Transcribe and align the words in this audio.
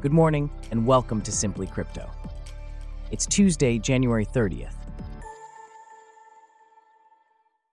Good 0.00 0.14
morning, 0.14 0.50
and 0.70 0.86
welcome 0.86 1.20
to 1.20 1.30
Simply 1.30 1.66
Crypto. 1.66 2.08
It's 3.10 3.26
Tuesday, 3.26 3.78
January 3.78 4.24
30th. 4.24 4.72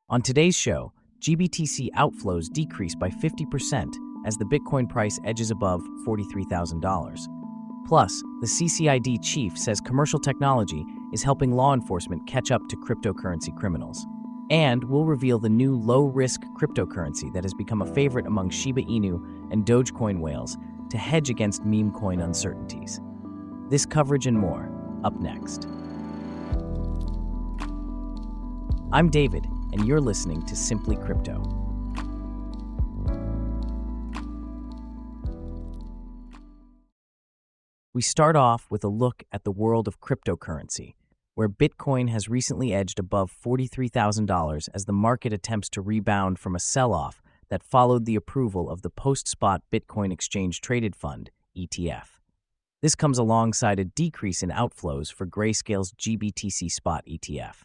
On 0.09 0.21
today's 0.21 0.53
show, 0.53 0.91
GBTC 1.21 1.91
outflows 1.91 2.51
decrease 2.51 2.95
by 2.95 3.09
50% 3.09 3.95
as 4.25 4.35
the 4.35 4.43
Bitcoin 4.43 4.89
price 4.89 5.17
edges 5.23 5.51
above 5.51 5.81
$43,000. 6.05 7.17
Plus, 7.87 8.21
the 8.41 8.47
CCID 8.47 9.23
chief 9.23 9.57
says 9.57 9.79
commercial 9.79 10.19
technology 10.19 10.83
is 11.13 11.23
helping 11.23 11.53
law 11.53 11.73
enforcement 11.73 12.27
catch 12.27 12.51
up 12.51 12.61
to 12.67 12.75
cryptocurrency 12.75 13.55
criminals. 13.55 14.05
And 14.49 14.83
we'll 14.83 15.05
reveal 15.05 15.39
the 15.39 15.47
new 15.47 15.77
low 15.77 16.07
risk 16.07 16.41
cryptocurrency 16.59 17.31
that 17.31 17.45
has 17.45 17.53
become 17.53 17.81
a 17.81 17.93
favorite 17.93 18.27
among 18.27 18.49
Shiba 18.49 18.81
Inu 18.81 19.23
and 19.49 19.65
Dogecoin 19.65 20.19
whales 20.19 20.57
to 20.89 20.97
hedge 20.97 21.29
against 21.29 21.65
meme 21.65 21.91
coin 21.91 22.19
uncertainties. 22.19 22.99
This 23.69 23.85
coverage 23.85 24.27
and 24.27 24.37
more 24.37 24.71
up 25.03 25.19
next. 25.19 25.67
I'm 28.91 29.09
David, 29.09 29.45
and 29.73 29.85
you're 29.85 29.99
listening 29.99 30.45
to 30.45 30.55
Simply 30.55 30.95
Crypto. 30.95 31.43
We 37.93 38.01
start 38.01 38.35
off 38.35 38.67
with 38.69 38.83
a 38.83 38.89
look 38.89 39.23
at 39.31 39.43
the 39.43 39.51
world 39.51 39.87
of 39.87 39.99
cryptocurrency, 39.99 40.93
where 41.33 41.49
Bitcoin 41.49 42.09
has 42.09 42.29
recently 42.29 42.73
edged 42.73 42.99
above 42.99 43.31
$43,000 43.43 44.69
as 44.73 44.85
the 44.85 44.93
market 44.93 45.33
attempts 45.33 45.67
to 45.71 45.81
rebound 45.81 46.39
from 46.39 46.55
a 46.55 46.59
sell 46.59 46.93
off 46.93 47.21
that 47.49 47.63
followed 47.63 48.05
the 48.05 48.15
approval 48.15 48.69
of 48.69 48.81
the 48.81 48.89
post 48.89 49.27
spot 49.27 49.61
Bitcoin 49.71 50.11
Exchange 50.11 50.61
Traded 50.61 50.95
Fund, 50.95 51.31
ETF. 51.57 52.19
This 52.81 52.95
comes 52.95 53.17
alongside 53.17 53.79
a 53.79 53.85
decrease 53.85 54.43
in 54.43 54.49
outflows 54.49 55.11
for 55.11 55.25
Grayscale's 55.25 55.93
GBTC 55.93 56.71
Spot 56.71 57.03
ETF. 57.07 57.63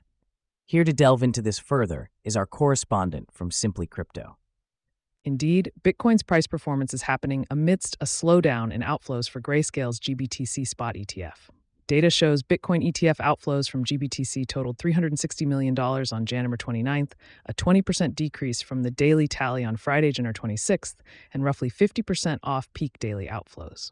Here 0.64 0.84
to 0.84 0.92
delve 0.92 1.22
into 1.22 1.42
this 1.42 1.58
further 1.58 2.10
is 2.24 2.36
our 2.36 2.46
correspondent 2.46 3.28
from 3.30 3.50
Simply 3.50 3.86
Crypto. 3.86 4.38
Indeed, 5.24 5.70
Bitcoin's 5.82 6.22
price 6.22 6.46
performance 6.46 6.94
is 6.94 7.02
happening 7.02 7.46
amidst 7.50 7.96
a 8.00 8.06
slowdown 8.06 8.72
in 8.72 8.80
outflows 8.80 9.28
for 9.28 9.40
Grayscale's 9.40 10.00
GBTC 10.00 10.66
Spot 10.66 10.94
ETF. 10.94 11.50
Data 11.86 12.10
shows 12.10 12.42
Bitcoin 12.42 12.86
ETF 12.90 13.16
outflows 13.16 13.68
from 13.68 13.84
GBTC 13.84 14.46
totaled 14.46 14.78
$360 14.78 15.46
million 15.46 15.78
on 15.78 16.26
January 16.26 16.58
29th, 16.58 17.12
a 17.46 17.54
20% 17.54 18.14
decrease 18.14 18.62
from 18.62 18.82
the 18.82 18.90
daily 18.90 19.26
tally 19.26 19.64
on 19.64 19.76
Friday, 19.76 20.12
January 20.12 20.34
26th, 20.34 20.96
and 21.34 21.44
roughly 21.44 21.70
50% 21.70 22.38
off 22.42 22.72
peak 22.72 22.98
daily 22.98 23.26
outflows. 23.26 23.90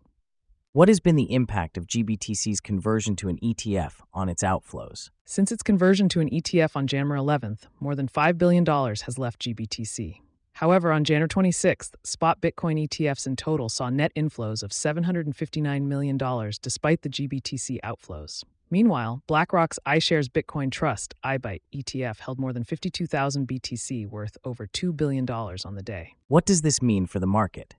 What 0.73 0.87
has 0.89 1.01
been 1.01 1.17
the 1.17 1.35
impact 1.35 1.77
of 1.77 1.89
GBTC's 1.89 2.61
conversion 2.61 3.17
to 3.17 3.29
an 3.29 3.39
ETF 3.43 3.95
on 4.15 4.29
its 4.29 4.45
outflows? 4.45 5.11
Since 5.25 5.51
its 5.51 5.65
conversion 5.65 6.09
to 6.11 6.21
an 6.21 6.31
ETF 6.31 6.77
on 6.77 6.87
January 6.87 7.19
11th, 7.19 7.63
more 7.81 7.97
than 7.97 8.07
$5 8.07 8.39
billion 8.39 8.65
has 8.65 9.19
left 9.19 9.43
GBTC. 9.43 10.21
However, 10.55 10.93
on 10.93 11.05
January 11.05 11.29
26th, 11.29 11.95
spot 12.05 12.41
Bitcoin 12.41 12.87
ETFs 12.87 13.27
in 13.27 13.37
total 13.37 13.69
saw 13.69 13.89
net 13.89 14.13
inflows 14.15 14.63
of 14.63 14.71
$759 14.71 15.83
million 15.83 16.17
despite 16.61 17.03
the 17.03 17.09
GBTC 17.09 17.79
outflows. 17.83 18.43
Meanwhile, 18.73 19.23
BlackRock's 19.27 19.81
iShares 19.85 20.29
Bitcoin 20.29 20.71
Trust 20.71 21.15
IBIT 21.25 21.61
ETF 21.75 22.21
held 22.21 22.39
more 22.39 22.53
than 22.53 22.63
52,000 22.63 23.49
BTC 23.49 24.07
worth 24.07 24.37
over 24.45 24.67
$2 24.67 24.97
billion 24.97 25.29
on 25.29 25.75
the 25.75 25.83
day. 25.83 26.15
What 26.29 26.45
does 26.45 26.63
this 26.63 26.81
mean 26.81 27.07
for 27.07 27.19
the 27.19 27.27
market? 27.27 27.75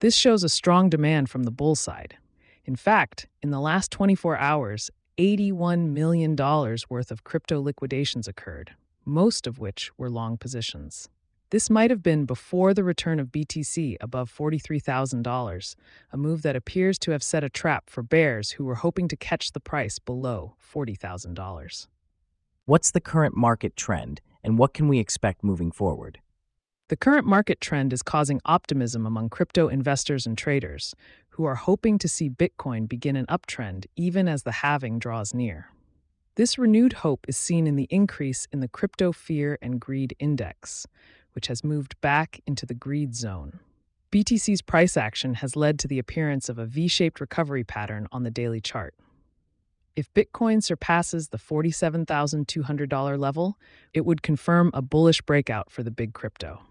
This 0.00 0.14
shows 0.14 0.44
a 0.44 0.48
strong 0.48 0.90
demand 0.90 1.30
from 1.30 1.44
the 1.44 1.50
bull 1.50 1.76
side. 1.76 2.18
In 2.66 2.76
fact, 2.76 3.26
in 3.42 3.50
the 3.50 3.60
last 3.60 3.90
24 3.90 4.36
hours, 4.36 4.90
$81 5.16 5.88
million 5.88 6.36
worth 6.36 7.10
of 7.10 7.24
crypto 7.24 7.60
liquidations 7.60 8.28
occurred, 8.28 8.74
most 9.06 9.46
of 9.46 9.58
which 9.58 9.90
were 9.96 10.10
long 10.10 10.36
positions. 10.36 11.08
This 11.50 11.70
might 11.70 11.88
have 11.88 12.02
been 12.02 12.26
before 12.26 12.74
the 12.74 12.84
return 12.84 13.18
of 13.18 13.28
BTC 13.28 13.96
above 14.02 14.30
$43,000, 14.30 15.74
a 16.12 16.16
move 16.18 16.42
that 16.42 16.56
appears 16.56 16.98
to 16.98 17.12
have 17.12 17.22
set 17.22 17.42
a 17.42 17.48
trap 17.48 17.88
for 17.88 18.02
bears 18.02 18.52
who 18.52 18.64
were 18.64 18.74
hoping 18.74 19.08
to 19.08 19.16
catch 19.16 19.52
the 19.52 19.60
price 19.60 19.98
below 19.98 20.56
$40,000. 20.62 21.86
What's 22.66 22.90
the 22.90 23.00
current 23.00 23.34
market 23.34 23.76
trend, 23.76 24.20
and 24.44 24.58
what 24.58 24.74
can 24.74 24.88
we 24.88 24.98
expect 24.98 25.42
moving 25.42 25.72
forward? 25.72 26.18
The 26.88 26.96
current 26.96 27.26
market 27.26 27.62
trend 27.62 27.94
is 27.94 28.02
causing 28.02 28.42
optimism 28.44 29.06
among 29.06 29.30
crypto 29.30 29.68
investors 29.68 30.26
and 30.26 30.36
traders, 30.36 30.94
who 31.30 31.46
are 31.46 31.54
hoping 31.54 31.98
to 31.98 32.08
see 32.08 32.28
Bitcoin 32.28 32.86
begin 32.86 33.16
an 33.16 33.24
uptrend 33.26 33.86
even 33.96 34.28
as 34.28 34.42
the 34.42 34.52
halving 34.52 34.98
draws 34.98 35.32
near. 35.32 35.70
This 36.34 36.58
renewed 36.58 36.92
hope 36.92 37.24
is 37.26 37.36
seen 37.36 37.66
in 37.66 37.76
the 37.76 37.88
increase 37.90 38.46
in 38.52 38.60
the 38.60 38.68
Crypto 38.68 39.12
Fear 39.12 39.58
and 39.62 39.80
Greed 39.80 40.14
Index, 40.18 40.86
which 41.32 41.46
has 41.46 41.64
moved 41.64 42.00
back 42.00 42.40
into 42.46 42.66
the 42.66 42.74
greed 42.74 43.14
zone. 43.14 43.60
BTC's 44.10 44.62
price 44.62 44.96
action 44.96 45.34
has 45.34 45.56
led 45.56 45.78
to 45.78 45.88
the 45.88 45.98
appearance 45.98 46.48
of 46.48 46.58
a 46.58 46.64
V 46.64 46.88
shaped 46.88 47.20
recovery 47.20 47.64
pattern 47.64 48.06
on 48.10 48.22
the 48.22 48.30
daily 48.30 48.60
chart. 48.60 48.94
If 49.94 50.14
Bitcoin 50.14 50.62
surpasses 50.62 51.28
the 51.28 51.38
$47,200 51.38 53.18
level, 53.18 53.58
it 53.92 54.06
would 54.06 54.22
confirm 54.22 54.70
a 54.72 54.80
bullish 54.80 55.20
breakout 55.22 55.70
for 55.70 55.82
the 55.82 55.90
big 55.90 56.14
crypto. 56.14 56.62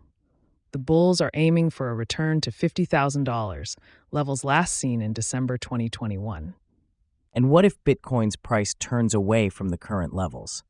The 0.72 0.80
bulls 0.80 1.22
are 1.22 1.32
aiming 1.34 1.70
for 1.70 1.90
a 1.90 1.94
return 1.94 2.42
to 2.42 2.52
$50,000, 2.52 3.76
levels 4.12 4.44
last 4.44 4.74
seen 4.74 5.02
in 5.02 5.14
December 5.14 5.58
2021. 5.58 6.56
And 7.34 7.50
what 7.50 7.66
if 7.66 7.84
Bitcoin's 7.84 8.36
price 8.36 8.74
turns 8.74 9.14
away 9.14 9.50
from 9.50 9.70
the 9.70 9.78
current 9.78 10.14
levels? 10.14 10.64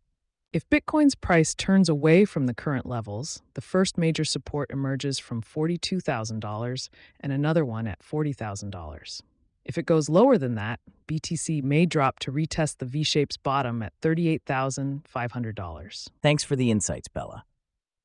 If 0.54 0.70
Bitcoin's 0.70 1.14
price 1.14 1.54
turns 1.54 1.90
away 1.90 2.24
from 2.24 2.46
the 2.46 2.54
current 2.54 2.86
levels, 2.86 3.42
the 3.54 3.62
first 3.62 3.98
major 3.98 4.24
support 4.24 4.72
emerges 4.72 5.20
from 5.20 5.42
$42,000 5.42 6.90
and 7.20 7.34
another 7.34 7.66
one 7.66 7.86
at 7.86 8.00
$40,000. 8.00 9.22
If 9.66 9.78
it 9.78 9.86
goes 9.86 10.08
lower 10.08 10.38
than 10.38 10.56
that, 10.56 10.80
BTC 11.06 11.62
may 11.64 11.86
drop 11.86 12.20
to 12.20 12.32
retest 12.32 12.78
the 12.78 12.86
V 12.86 13.04
shape's 13.04 13.36
bottom 13.36 13.84
at 13.84 13.92
$38,500. 14.02 16.08
Thanks 16.22 16.46
for 16.46 16.56
the 16.56 16.72
insights, 16.72 17.10
Bella. 17.10 17.44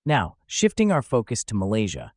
Now, 0.04 0.34
shifting 0.48 0.90
our 0.90 1.02
focus 1.02 1.44
to 1.44 1.54
Malaysia, 1.54 2.12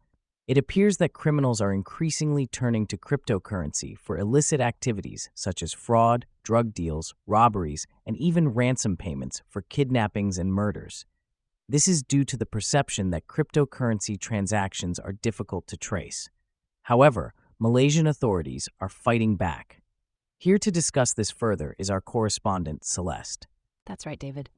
it 0.48 0.58
appears 0.58 0.98
that 0.98 1.14
criminals 1.14 1.60
are 1.60 1.74
increasingly 1.74 2.46
turning 2.46 2.86
to 2.88 2.98
cryptocurrency 2.98 3.98
for 3.98 4.18
illicit 4.18 4.62
activities 4.62 5.30
such 5.34 5.64
as 5.64 5.74
fraud, 5.74 6.26
drug 6.44 6.74
deals, 6.74 7.16
robberies, 7.26 7.88
and 8.06 8.16
even 8.18 8.50
ransom 8.50 8.96
payments 8.96 9.42
for 9.50 9.64
kidnappings 9.64 10.38
and 10.38 10.54
murders. 10.54 11.06
This 11.68 11.88
is 11.88 12.04
due 12.04 12.24
to 12.26 12.38
the 12.38 12.46
perception 12.46 13.10
that 13.10 13.26
cryptocurrency 13.26 14.20
transactions 14.20 15.00
are 15.00 15.14
difficult 15.14 15.66
to 15.68 15.78
trace. 15.78 16.30
However, 16.84 17.34
Malaysian 17.58 18.06
authorities 18.06 18.70
are 18.80 18.90
fighting 18.90 19.38
back. 19.38 19.82
Here 20.38 20.60
to 20.60 20.70
discuss 20.70 21.14
this 21.14 21.32
further 21.32 21.76
is 21.80 21.90
our 21.90 22.02
correspondent, 22.02 22.84
Celeste. 22.84 23.48
That's 23.88 24.06
right, 24.06 24.20
David. 24.20 24.52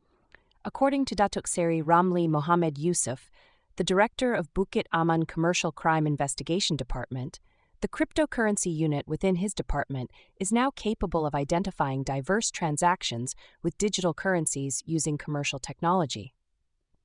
According 0.65 1.05
to 1.05 1.15
Datuk 1.15 1.47
Seri 1.47 1.81
Ramli 1.81 2.27
Mohamed 2.27 2.77
Yusuf, 2.77 3.31
the 3.77 3.83
director 3.83 4.33
of 4.33 4.53
Bukit 4.55 4.85
Aman 4.91 5.25
Commercial 5.27 5.71
Crime 5.71 6.07
Investigation 6.07 6.75
Department, 6.75 7.39
the 7.81 7.87
cryptocurrency 7.87 8.75
unit 8.75 9.07
within 9.07 9.35
his 9.35 9.53
department 9.53 10.09
is 10.39 10.51
now 10.51 10.71
capable 10.71 11.27
of 11.27 11.35
identifying 11.35 12.01
diverse 12.01 12.49
transactions 12.49 13.35
with 13.61 13.77
digital 13.77 14.15
currencies 14.15 14.81
using 14.87 15.15
commercial 15.15 15.59
technology. 15.59 16.33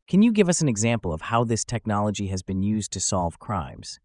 Can 0.09 0.23
you 0.23 0.33
give 0.33 0.49
us 0.49 0.63
an 0.63 0.69
example 0.69 1.13
of 1.13 1.21
how 1.23 1.45
this 1.45 1.63
technology 1.63 2.29
has 2.29 2.43
been 2.43 2.63
used 2.63 2.91
to 2.93 3.01
solve 3.01 3.39
crimes? 3.39 4.01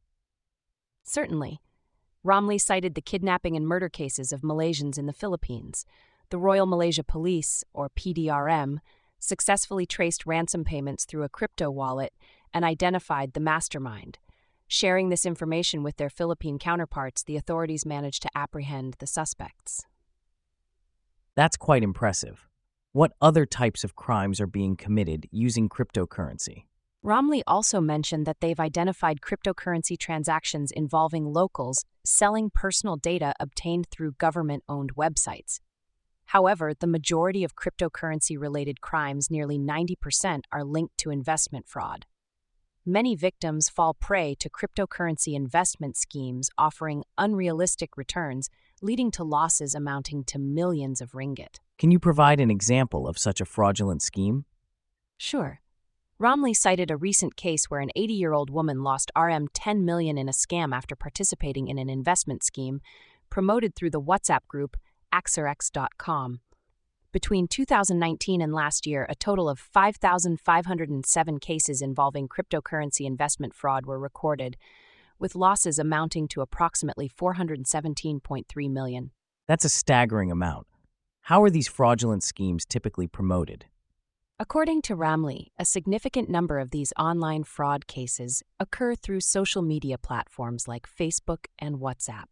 Certainly. 1.06 1.62
Ramli 2.26 2.60
cited 2.60 2.96
the 2.96 3.02
kidnapping 3.02 3.56
and 3.56 3.66
murder 3.66 3.88
cases 3.88 4.34
of 4.34 4.42
Malaysians 4.42 4.98
in 4.98 5.06
the 5.06 5.14
Philippines. 5.14 5.86
The 6.32 6.38
Royal 6.38 6.66
Malaysia 6.66 7.04
Police, 7.04 7.64
or 7.72 7.90
PDRM, 7.90 8.80
successfully 9.20 9.86
traced 9.86 10.26
ransom 10.26 10.66
payments 10.66 11.06
through 11.06 11.24
a 11.24 11.30
crypto 11.30 11.72
wallet 11.72 12.14
and 12.58 12.66
identified 12.66 13.34
the 13.34 13.40
mastermind. 13.40 14.18
Sharing 14.68 15.10
this 15.10 15.28
information 15.28 15.84
with 15.84 15.98
their 15.98 16.10
Philippine 16.10 16.58
counterparts, 16.58 17.22
the 17.22 17.38
authorities 17.38 17.86
managed 17.86 18.24
to 18.24 18.30
apprehend 18.34 18.96
the 18.98 19.06
suspects. 19.06 19.86
That's 21.36 21.56
quite 21.56 21.84
impressive. 21.84 22.48
What 22.94 23.12
other 23.22 23.46
types 23.46 23.84
of 23.84 23.96
crimes 23.96 24.42
are 24.42 24.48
being 24.48 24.76
committed 24.76 25.28
using 25.30 25.70
cryptocurrency? 25.70 26.64
Ramli 27.06 27.44
also 27.46 27.80
mentioned 27.80 28.26
that 28.26 28.38
they've 28.42 28.60
identified 28.60 29.22
cryptocurrency 29.22 29.96
transactions 29.96 30.72
involving 30.72 31.32
locals 31.32 31.86
selling 32.04 32.50
personal 32.50 32.96
data 32.96 33.34
obtained 33.40 33.86
through 33.92 34.14
government 34.14 34.64
owned 34.68 34.96
websites. 34.96 35.60
However, 36.26 36.74
the 36.74 36.88
majority 36.88 37.44
of 37.44 37.56
cryptocurrency 37.56 38.36
related 38.36 38.82
crimes, 38.82 39.30
nearly 39.30 39.60
90%, 39.60 40.42
are 40.52 40.64
linked 40.64 40.98
to 40.98 41.12
investment 41.12 41.68
fraud. 41.68 42.08
Many 42.90 43.18
victims 43.18 43.68
fall 43.68 43.94
prey 43.94 44.34
to 44.36 44.50
cryptocurrency 44.50 45.34
investment 45.34 45.98
schemes 45.98 46.50
offering 46.58 47.04
unrealistic 47.18 47.98
returns, 47.98 48.50
leading 48.82 49.12
to 49.12 49.26
losses 49.26 49.76
amounting 49.76 50.24
to 50.24 50.40
millions 50.40 51.02
of 51.02 51.12
ringgit. 51.12 51.60
Can 51.78 51.92
you 51.92 52.00
provide 52.00 52.40
an 52.40 52.50
example 52.50 53.06
of 53.06 53.18
such 53.18 53.42
a 53.42 53.46
fraudulent 53.46 54.02
scheme? 54.02 54.46
Sure. 55.18 55.60
Ramli 56.18 56.56
cited 56.56 56.90
a 56.90 56.96
recent 56.96 57.36
case 57.36 57.66
where 57.66 57.82
an 57.82 57.92
80 57.94 58.14
year 58.14 58.32
old 58.32 58.50
woman 58.50 58.84
lost 58.84 59.12
RM 59.18 59.50
10 59.54 59.84
million 59.84 60.18
in 60.18 60.30
a 60.30 60.32
scam 60.32 60.74
after 60.74 60.96
participating 60.96 61.68
in 61.68 61.78
an 61.78 61.90
investment 61.90 62.42
scheme 62.42 62.80
promoted 63.30 63.76
through 63.76 63.90
the 63.90 64.02
WhatsApp 64.02 64.48
group 64.48 64.78
Axerex.com. 65.14 66.40
Between 67.14 67.48
2019 67.48 68.42
and 68.42 68.54
last 68.54 68.86
year, 68.86 69.06
a 69.10 69.16
total 69.16 69.48
of 69.48 69.60
5,507 69.60 71.40
cases 71.40 71.82
involving 71.82 72.28
cryptocurrency 72.28 73.06
investment 73.06 73.54
fraud 73.54 73.86
were 73.86 73.98
recorded, 73.98 74.58
with 75.18 75.34
losses 75.34 75.80
amounting 75.80 76.28
to 76.28 76.42
approximately 76.42 77.10
417.3 77.10 78.70
million. 78.70 79.12
That's 79.48 79.64
a 79.64 79.70
staggering 79.70 80.32
amount. 80.32 80.68
How 81.22 81.42
are 81.44 81.50
these 81.50 81.70
fraudulent 81.70 82.24
schemes 82.24 82.66
typically 82.66 83.08
promoted? 83.08 83.66
According 84.38 84.82
to 84.84 84.96
Ramli, 84.96 85.48
a 85.58 85.66
significant 85.66 86.30
number 86.30 86.60
of 86.60 86.72
these 86.72 86.94
online 87.00 87.44
fraud 87.44 87.88
cases 87.88 88.44
occur 88.60 88.96
through 88.96 89.22
social 89.22 89.62
media 89.62 89.98
platforms 89.98 90.68
like 90.68 90.88
Facebook 90.88 91.46
and 91.58 91.78
WhatsApp. 91.78 92.26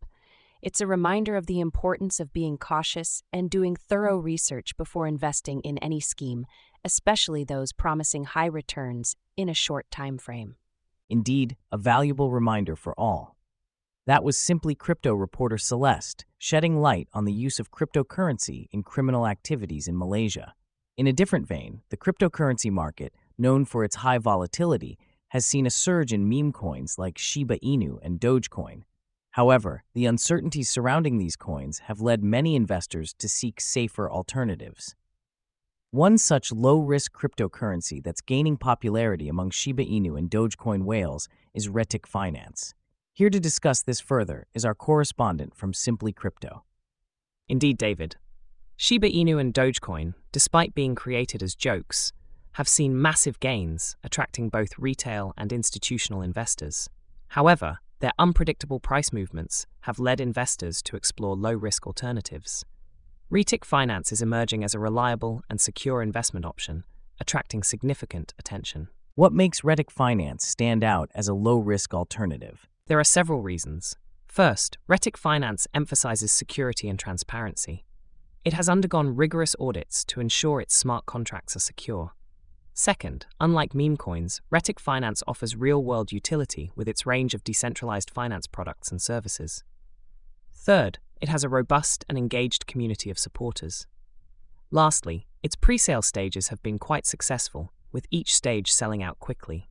It's 0.65 0.81
a 0.81 0.87
reminder 0.87 1.35
of 1.35 1.45
the 1.45 1.59
importance 1.59 2.19
of 2.19 2.33
being 2.33 2.57
cautious 2.57 3.21
and 3.31 3.51
doing 3.51 3.75
thorough 3.75 4.17
research 4.17 4.75
before 4.77 5.05
investing 5.05 5.61
in 5.61 5.77
any 5.77 5.99
scheme, 5.99 6.47
especially 6.83 7.43
those 7.43 7.71
promising 7.71 8.23
high 8.23 8.47
returns 8.47 9.15
in 9.37 9.47
a 9.47 9.53
short 9.53 9.85
time 9.91 10.17
frame. 10.17 10.55
Indeed, 11.07 11.55
a 11.71 11.77
valuable 11.77 12.31
reminder 12.31 12.75
for 12.75 12.99
all. 12.99 13.35
That 14.07 14.23
was 14.23 14.39
simply 14.39 14.73
crypto 14.73 15.13
reporter 15.13 15.59
Celeste 15.59 16.25
shedding 16.39 16.81
light 16.81 17.09
on 17.13 17.25
the 17.25 17.31
use 17.31 17.59
of 17.59 17.69
cryptocurrency 17.69 18.65
in 18.71 18.81
criminal 18.81 19.27
activities 19.27 19.87
in 19.87 19.95
Malaysia. 19.95 20.55
In 20.97 21.05
a 21.05 21.13
different 21.13 21.47
vein, 21.47 21.81
the 21.89 21.97
cryptocurrency 21.97 22.71
market, 22.71 23.13
known 23.37 23.65
for 23.65 23.83
its 23.83 23.97
high 23.97 24.17
volatility, 24.17 24.97
has 25.27 25.45
seen 25.45 25.67
a 25.67 25.69
surge 25.69 26.11
in 26.11 26.27
meme 26.27 26.51
coins 26.51 26.97
like 26.97 27.19
Shiba 27.19 27.59
Inu 27.59 27.99
and 28.01 28.19
Dogecoin. 28.19 28.81
However, 29.35 29.83
the 29.93 30.05
uncertainties 30.05 30.69
surrounding 30.69 31.17
these 31.17 31.35
coins 31.35 31.79
have 31.87 31.99
led 31.99 32.23
many 32.23 32.55
investors 32.55 33.13
to 33.15 33.27
seek 33.27 33.59
safer 33.59 34.09
alternatives. 34.09 34.95
One 35.91 36.17
such 36.17 36.53
low 36.53 36.79
risk 36.79 37.11
cryptocurrency 37.11 38.01
that's 38.01 38.21
gaining 38.21 38.55
popularity 38.55 39.27
among 39.27 39.49
Shiba 39.49 39.83
Inu 39.83 40.17
and 40.17 40.29
Dogecoin 40.29 40.85
whales 40.85 41.27
is 41.53 41.67
Retik 41.67 42.07
Finance. 42.07 42.75
Here 43.11 43.29
to 43.29 43.41
discuss 43.41 43.81
this 43.81 43.99
further 43.99 44.47
is 44.53 44.63
our 44.63 44.73
correspondent 44.73 45.53
from 45.53 45.73
Simply 45.73 46.13
Crypto. 46.13 46.63
Indeed, 47.49 47.77
David. 47.77 48.15
Shiba 48.77 49.09
Inu 49.09 49.37
and 49.37 49.53
Dogecoin, 49.53 50.13
despite 50.31 50.73
being 50.73 50.95
created 50.95 51.43
as 51.43 51.55
jokes, 51.55 52.13
have 52.53 52.69
seen 52.69 53.01
massive 53.01 53.41
gains, 53.41 53.97
attracting 54.01 54.47
both 54.47 54.79
retail 54.79 55.33
and 55.37 55.51
institutional 55.51 56.21
investors. 56.21 56.89
However, 57.27 57.79
their 57.99 58.11
unpredictable 58.19 58.79
price 58.79 59.11
movements 59.13 59.65
have 59.81 59.99
led 59.99 60.19
investors 60.19 60.81
to 60.83 60.95
explore 60.95 61.35
low 61.35 61.53
risk 61.53 61.87
alternatives. 61.87 62.65
Retik 63.31 63.65
Finance 63.65 64.11
is 64.11 64.21
emerging 64.21 64.63
as 64.63 64.75
a 64.75 64.79
reliable 64.79 65.41
and 65.49 65.59
secure 65.59 66.01
investment 66.01 66.45
option, 66.45 66.83
attracting 67.19 67.63
significant 67.63 68.33
attention. 68.37 68.89
What 69.15 69.33
makes 69.33 69.61
Retik 69.61 69.89
Finance 69.89 70.45
stand 70.45 70.83
out 70.83 71.09
as 71.15 71.27
a 71.27 71.33
low 71.33 71.57
risk 71.57 71.93
alternative? 71.93 72.67
There 72.87 72.99
are 72.99 73.03
several 73.03 73.41
reasons. 73.41 73.95
First, 74.27 74.77
Retik 74.89 75.17
Finance 75.17 75.67
emphasizes 75.73 76.31
security 76.31 76.89
and 76.89 76.99
transparency. 76.99 77.85
It 78.43 78.53
has 78.53 78.69
undergone 78.69 79.15
rigorous 79.15 79.55
audits 79.59 80.03
to 80.05 80.19
ensure 80.19 80.61
its 80.61 80.75
smart 80.75 81.05
contracts 81.05 81.55
are 81.55 81.59
secure. 81.59 82.11
Second, 82.77 83.25
unlike 83.39 83.73
meme 83.73 83.95
coins, 83.95 84.41
Retik 84.51 84.81
Finance 84.81 85.23
offers 85.25 85.55
real 85.55 85.81
world 85.81 86.11
utility 86.11 86.71
with 86.75 86.89
its 86.89 87.05
range 87.05 87.33
of 87.33 87.41
decentralized 87.41 88.09
finance 88.09 88.47
products 88.47 88.91
and 88.91 89.01
services. 89.01 89.63
Third, 90.53 90.99
it 91.21 91.29
has 91.29 91.45
a 91.45 91.49
robust 91.49 92.03
and 92.09 92.17
engaged 92.17 92.67
community 92.67 93.09
of 93.09 93.17
supporters. 93.17 93.87
Lastly, 94.71 95.25
its 95.41 95.55
pre 95.55 95.77
sale 95.77 96.01
stages 96.01 96.49
have 96.49 96.61
been 96.61 96.77
quite 96.77 97.05
successful, 97.05 97.71
with 97.93 98.07
each 98.11 98.35
stage 98.35 98.69
selling 98.69 99.01
out 99.01 99.19
quickly. 99.19 99.69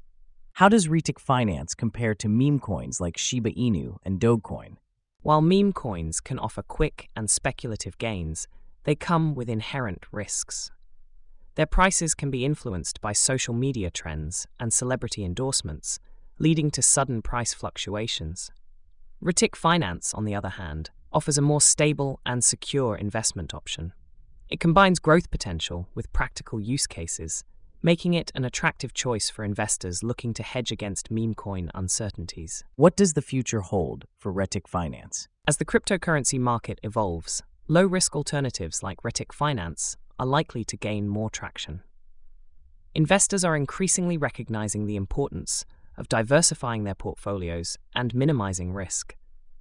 How 0.53 0.71
does 0.71 0.89
Retik 0.89 1.19
Finance 1.19 1.75
compare 1.75 2.15
to 2.15 2.29
meme 2.31 2.59
coins 2.59 3.03
like 3.03 3.19
Shiba 3.19 3.51
Inu 3.51 3.99
and 4.03 4.19
Dogecoin? 4.19 4.79
While 5.21 5.43
meme 5.43 5.75
coins 5.75 6.23
can 6.23 6.39
offer 6.39 6.63
quick 6.63 7.11
and 7.15 7.29
speculative 7.29 7.99
gains, 7.99 8.49
they 8.85 8.95
come 8.95 9.35
with 9.35 9.51
inherent 9.51 10.07
risks. 10.11 10.71
Their 11.57 11.67
prices 11.67 12.15
can 12.15 12.31
be 12.31 12.45
influenced 12.45 13.01
by 13.01 13.13
social 13.13 13.55
media 13.55 13.91
trends 13.91 14.47
and 14.59 14.73
celebrity 14.73 15.25
endorsements, 15.25 16.01
leading 16.39 16.71
to 16.73 16.83
sudden 16.83 17.23
price 17.23 17.55
fluctuations. 17.55 18.51
Retik 19.23 19.55
Finance, 19.55 20.13
on 20.15 20.25
the 20.25 20.35
other 20.35 20.49
hand, 20.49 20.91
offers 21.13 21.39
a 21.39 21.43
more 21.43 21.61
stable 21.61 22.21
and 22.27 22.43
secure 22.43 22.97
investment 22.97 23.55
option. 23.55 23.93
It 24.49 24.59
combines 24.59 24.99
growth 24.99 25.31
potential 25.31 25.89
with 25.95 26.13
practical 26.13 26.61
use 26.61 26.89
cases, 26.89 27.45
making 27.83 28.15
it 28.15 28.33
an 28.35 28.45
attractive 28.45 28.93
choice 28.93 29.31
for 29.31 29.45
investors 29.45 30.03
looking 30.03 30.35
to 30.35 30.43
hedge 30.43 30.73
against 30.73 31.11
meme 31.11 31.35
coin 31.35 31.71
uncertainties. 31.73 32.65
What 32.75 32.97
does 32.97 33.13
the 33.13 33.23
future 33.23 33.61
hold 33.61 34.07
for 34.19 34.33
Retik 34.33 34.67
Finance? 34.67 35.29
As 35.47 35.59
the 35.59 35.65
cryptocurrency 35.65 36.41
market 36.41 36.81
evolves, 36.83 37.43
low 37.69 37.87
risk 37.87 38.17
alternatives 38.17 38.83
like 38.83 39.03
Retik 39.03 39.33
Finance 39.33 39.97
are 40.19 40.27
likely 40.27 40.65
to 40.65 40.77
gain 40.77 41.09
more 41.09 41.31
traction. 41.31 41.83
Investors 42.95 43.45
are 43.45 43.57
increasingly 43.57 44.17
recognizing 44.17 44.87
the 44.87 44.97
importance 44.97 45.65
of 45.97 46.09
diversifying 46.09 46.85
their 46.85 46.95
portfolios 46.95 47.77
and 47.95 48.15
minimizing 48.15 48.73
risk. 48.73 49.17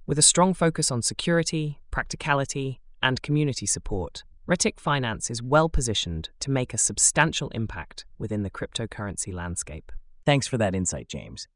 With 0.06 0.18
a 0.18 0.22
strong 0.22 0.54
focus 0.54 0.90
on 0.90 1.02
security, 1.02 1.80
practicality, 1.90 2.80
and 3.02 3.22
community 3.22 3.66
support, 3.66 4.22
Retik 4.48 4.78
Finance 4.78 5.30
is 5.30 5.42
well 5.42 5.68
positioned 5.68 6.28
to 6.40 6.50
make 6.50 6.74
a 6.74 6.78
substantial 6.78 7.48
impact 7.50 8.04
within 8.18 8.42
the 8.42 8.50
cryptocurrency 8.50 9.32
landscape. 9.32 9.90
Thanks 10.26 10.46
for 10.46 10.58
that 10.58 10.74
insight, 10.74 11.08
James. 11.08 11.48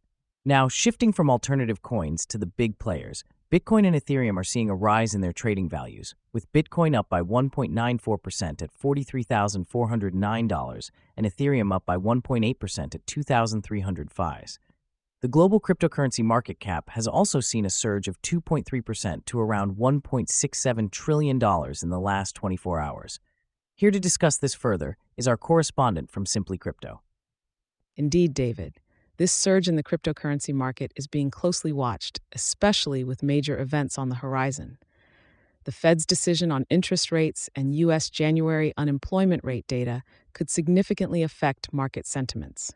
Now, 0.45 0.69
shifting 0.69 1.13
from 1.13 1.29
alternative 1.29 1.83
coins 1.83 2.25
to 2.27 2.39
the 2.39 2.47
big 2.47 2.79
players, 2.79 3.25
Bitcoin 3.51 3.87
and 3.87 3.97
Ethereum 3.97 4.37
are 4.37 4.45
seeing 4.45 4.69
a 4.69 4.75
rise 4.75 5.15
in 5.15 5.23
their 5.23 5.33
trading 5.33 5.71
values, 5.71 6.15
with 6.35 6.53
Bitcoin 6.53 6.95
up 6.95 7.09
by 7.09 7.23
1.94% 7.23 8.61
at 8.61 8.71
$43,409 8.79 10.91
and 11.17 11.27
Ethereum 11.27 11.75
up 11.75 11.87
by 11.87 11.97
1.8% 11.97 12.95
at 12.95 13.07
2,305. 13.07 14.59
The 15.23 15.29
global 15.29 15.63
cryptocurrency 15.63 16.23
market 16.23 16.61
cap 16.61 16.91
has 16.91 17.09
also 17.09 17.41
seen 17.41 17.65
a 17.65 17.71
surge 17.71 18.07
of 18.07 18.21
2.3% 18.21 19.25
to 19.25 19.41
around 19.41 19.77
$1.67 19.77 20.91
trillion 20.91 21.37
in 21.37 21.89
the 21.89 21.99
last 21.99 22.35
24 22.35 22.81
hours. 22.81 23.19
Here 23.75 23.91
to 23.91 23.99
discuss 23.99 24.37
this 24.37 24.55
further 24.55 24.99
is 25.17 25.27
our 25.27 25.39
correspondent 25.39 26.11
from 26.11 26.27
Simply 26.27 26.59
Crypto. 26.59 27.01
Indeed, 27.97 28.35
David. 28.35 28.81
This 29.19 29.33
surge 29.33 29.67
in 29.67 29.75
the 29.75 29.83
cryptocurrency 29.83 30.55
market 30.55 30.93
is 30.95 31.09
being 31.09 31.29
closely 31.29 31.73
watched, 31.73 32.21
especially 32.33 33.03
with 33.03 33.21
major 33.21 33.59
events 33.59 33.99
on 33.99 34.11
the 34.11 34.15
horizon. 34.15 34.79
The 35.65 35.73
Fed's 35.73 36.07
decision 36.07 36.53
on 36.53 36.67
interest 36.71 37.11
rates 37.11 37.51
and 37.57 37.75
U.S. 37.75 38.11
January 38.11 38.73
unemployment 38.77 39.43
rate 39.43 39.67
data 39.67 40.05
could 40.35 40.49
significantly 40.49 41.25
affect 41.25 41.73
market 41.73 42.07
sentiments. 42.07 42.73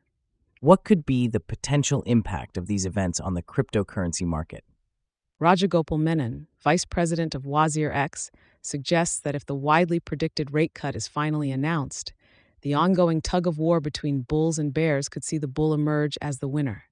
What 0.59 0.83
could 0.83 1.07
be 1.07 1.29
the 1.29 1.41
potential 1.41 2.03
impact 2.03 2.57
of 2.57 2.67
these 2.67 2.85
events 2.87 3.21
on 3.21 3.35
the 3.35 3.43
cryptocurrency 3.43 4.27
market? 4.27 4.65
Rajagopal 5.41 5.99
Menon, 5.99 6.49
vice 6.61 6.85
president 6.85 7.37
of 7.37 7.45
WazirX, 7.45 8.31
suggests 8.63 9.21
that 9.21 9.37
if 9.37 9.47
the 9.47 9.55
widely 9.55 10.01
predicted 10.01 10.53
rate 10.53 10.75
cut 10.75 10.97
is 10.97 11.07
finally 11.07 11.53
announced, 11.53 12.13
the 12.63 12.75
ongoing 12.75 13.21
tug 13.21 13.47
of 13.47 13.59
war 13.59 13.81
between 13.81 14.23
bulls 14.23 14.59
and 14.59 14.73
bears 14.73 15.09
could 15.09 15.25
see 15.25 15.39
the 15.39 15.49
bull 15.49 15.75
emerge 15.75 16.17
as 16.23 16.39
the 16.39 16.49
winner. 16.49 16.85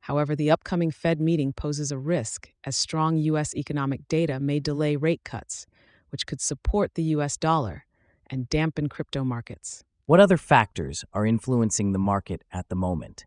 However, 0.00 0.36
the 0.36 0.50
upcoming 0.50 0.90
Fed 0.90 1.20
meeting 1.20 1.52
poses 1.52 1.90
a 1.90 1.98
risk 1.98 2.50
as 2.64 2.76
strong 2.76 3.16
U.S. 3.16 3.54
economic 3.54 4.06
data 4.08 4.38
may 4.38 4.60
delay 4.60 4.96
rate 4.96 5.22
cuts, 5.24 5.66
which 6.10 6.26
could 6.26 6.40
support 6.40 6.94
the 6.94 7.02
U.S. 7.14 7.36
dollar 7.36 7.84
and 8.30 8.48
dampen 8.48 8.88
crypto 8.88 9.24
markets. 9.24 9.84
What 10.06 10.20
other 10.20 10.36
factors 10.36 11.04
are 11.12 11.26
influencing 11.26 11.92
the 11.92 11.98
market 11.98 12.42
at 12.52 12.68
the 12.68 12.76
moment? 12.76 13.26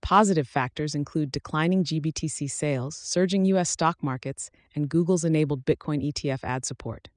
Positive 0.00 0.46
factors 0.46 0.94
include 0.94 1.32
declining 1.32 1.82
GBTC 1.82 2.50
sales, 2.50 2.96
surging 2.96 3.44
U.S. 3.46 3.70
stock 3.70 4.02
markets, 4.02 4.50
and 4.74 4.88
Google's 4.88 5.24
enabled 5.24 5.64
Bitcoin 5.64 6.02
ETF 6.02 6.44
ad 6.44 6.64
support. 6.64 7.08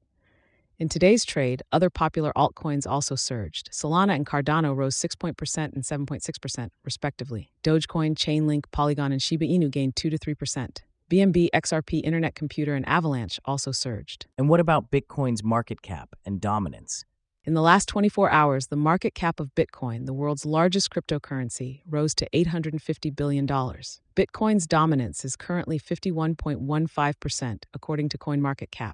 In 0.80 0.88
today's 0.88 1.26
trade, 1.26 1.62
other 1.74 1.90
popular 1.90 2.32
altcoins 2.38 2.88
also 2.88 3.16
surged. 3.16 3.70
Solana 3.74 4.16
and 4.16 4.26
Cardano 4.26 4.74
rose 4.74 4.96
6% 4.96 5.74
and 5.74 5.84
7.6%, 5.84 6.70
respectively. 6.86 7.52
Dogecoin, 7.66 8.16
Chainlink, 8.16 8.64
Polygon, 8.72 9.12
and 9.12 9.22
Shiba 9.22 9.44
Inu 9.44 9.70
gained 9.70 9.98
2 9.98 10.10
to 10.10 10.18
3%. 10.18 10.78
BNB, 11.12 11.50
XRP, 11.54 12.02
Internet 12.02 12.34
Computer, 12.34 12.76
and 12.76 12.88
Avalanche 12.88 13.42
also 13.44 13.74
surged. 13.74 14.28
And 14.38 14.48
what 14.48 14.62
about 14.62 14.90
Bitcoin's 14.90 15.44
market 15.44 15.82
cap 15.82 16.16
and 16.26 16.40
dominance? 16.40 17.04
In 17.44 17.56
the 17.56 17.62
last 17.62 17.90
24 17.90 18.32
hours, 18.32 18.68
the 18.68 18.78
market 18.78 19.14
cap 19.14 19.42
of 19.42 19.54
Bitcoin, 19.56 20.06
the 20.06 20.14
world's 20.14 20.46
largest 20.46 20.92
cryptocurrency, 20.92 21.82
rose 21.90 22.16
to 22.16 22.30
$850 22.34 23.14
billion. 23.14 23.46
Bitcoin's 23.46 24.66
dominance 24.66 25.26
is 25.26 25.36
currently 25.36 25.78
51.15%, 25.78 27.64
according 27.74 28.08
to 28.08 28.18
CoinMarketCap. 28.18 28.94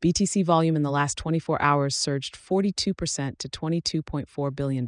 BTC 0.00 0.44
volume 0.44 0.76
in 0.76 0.82
the 0.82 0.90
last 0.90 1.16
24 1.18 1.60
hours 1.60 1.96
surged 1.96 2.36
42% 2.36 3.38
to 3.38 3.48
$22.4 3.48 4.56
billion. 4.56 4.86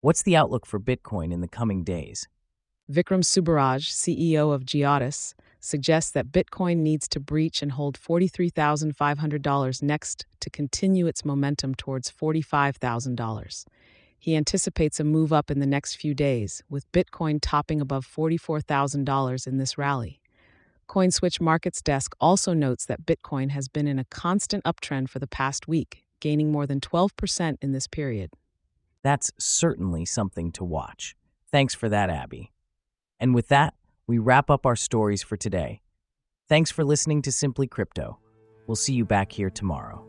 What's 0.00 0.22
the 0.22 0.36
outlook 0.36 0.66
for 0.66 0.80
Bitcoin 0.80 1.32
in 1.32 1.40
the 1.40 1.48
coming 1.48 1.84
days? 1.84 2.28
Vikram 2.90 3.22
Subburaj, 3.22 3.90
CEO 3.90 4.54
of 4.54 4.64
Giottus, 4.64 5.34
suggests 5.60 6.10
that 6.12 6.32
Bitcoin 6.32 6.78
needs 6.78 7.06
to 7.08 7.20
breach 7.20 7.62
and 7.62 7.72
hold 7.72 7.98
$43,500 7.98 9.82
next 9.82 10.26
to 10.40 10.50
continue 10.50 11.06
its 11.06 11.24
momentum 11.24 11.74
towards 11.74 12.10
$45,000. 12.10 13.64
He 14.18 14.34
anticipates 14.34 14.98
a 14.98 15.04
move 15.04 15.32
up 15.32 15.50
in 15.50 15.60
the 15.60 15.66
next 15.66 15.96
few 15.96 16.14
days, 16.14 16.62
with 16.68 16.90
Bitcoin 16.92 17.38
topping 17.40 17.80
above 17.80 18.06
$44,000 18.06 19.46
in 19.46 19.58
this 19.58 19.78
rally. 19.78 20.20
CoinSwitch 20.88 21.40
Markets 21.40 21.82
Desk 21.82 22.14
also 22.18 22.54
notes 22.54 22.86
that 22.86 23.04
Bitcoin 23.04 23.50
has 23.50 23.68
been 23.68 23.86
in 23.86 23.98
a 23.98 24.04
constant 24.04 24.64
uptrend 24.64 25.10
for 25.10 25.18
the 25.18 25.26
past 25.26 25.68
week, 25.68 26.02
gaining 26.20 26.50
more 26.50 26.66
than 26.66 26.80
12% 26.80 27.58
in 27.60 27.72
this 27.72 27.86
period. 27.86 28.30
That's 29.02 29.30
certainly 29.38 30.04
something 30.04 30.50
to 30.52 30.64
watch. 30.64 31.14
Thanks 31.52 31.74
for 31.74 31.88
that, 31.90 32.10
Abby. 32.10 32.52
And 33.20 33.34
with 33.34 33.48
that, 33.48 33.74
we 34.06 34.18
wrap 34.18 34.48
up 34.50 34.64
our 34.64 34.76
stories 34.76 35.22
for 35.22 35.36
today. 35.36 35.82
Thanks 36.48 36.70
for 36.70 36.84
listening 36.84 37.20
to 37.22 37.32
Simply 37.32 37.66
Crypto. 37.66 38.18
We'll 38.66 38.76
see 38.76 38.94
you 38.94 39.04
back 39.04 39.32
here 39.32 39.50
tomorrow. 39.50 40.07